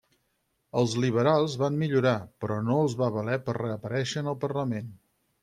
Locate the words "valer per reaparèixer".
3.19-4.25